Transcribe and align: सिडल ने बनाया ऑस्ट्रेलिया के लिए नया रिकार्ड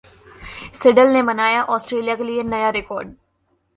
सिडल 0.73 1.13
ने 1.13 1.21
बनाया 1.23 1.63
ऑस्ट्रेलिया 1.75 2.15
के 2.15 2.23
लिए 2.23 2.43
नया 2.45 2.69
रिकार्ड 2.71 3.13